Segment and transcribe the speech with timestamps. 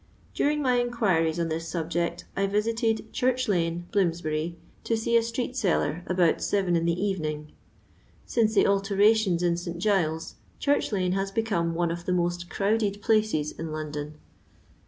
[0.33, 5.55] During my inquiries on this subject, I visited Church lane, Bloomsbury, to see a street
[5.55, 7.51] seller, about seven in the evening.
[8.25, 13.03] Since the alterations in St Giles's, Church lane has become one of the most crowded
[13.03, 14.15] places in London.